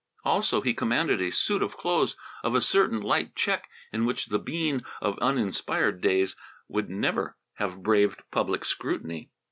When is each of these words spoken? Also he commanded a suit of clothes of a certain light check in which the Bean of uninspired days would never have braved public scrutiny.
Also 0.25 0.61
he 0.61 0.73
commanded 0.73 1.21
a 1.21 1.29
suit 1.29 1.61
of 1.61 1.77
clothes 1.77 2.17
of 2.43 2.55
a 2.55 2.59
certain 2.59 2.99
light 3.01 3.35
check 3.35 3.69
in 3.93 4.03
which 4.03 4.29
the 4.29 4.39
Bean 4.39 4.81
of 4.99 5.19
uninspired 5.19 6.01
days 6.01 6.35
would 6.67 6.89
never 6.89 7.37
have 7.57 7.83
braved 7.83 8.23
public 8.31 8.65
scrutiny. 8.65 9.29